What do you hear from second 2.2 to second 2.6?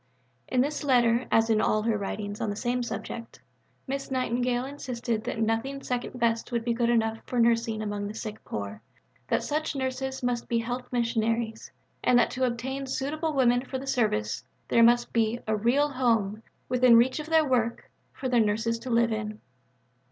on the